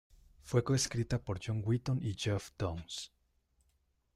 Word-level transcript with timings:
Fue 0.41 0.63
co-escrita 0.63 1.19
por 1.19 1.39
John 1.39 1.61
Wetton 1.63 1.99
y 2.01 2.15
Geoff 2.15 2.49
Downes. 2.57 3.11